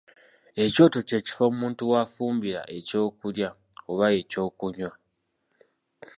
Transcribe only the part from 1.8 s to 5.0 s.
w'afumbira eky'okulya oba eky'okunywa.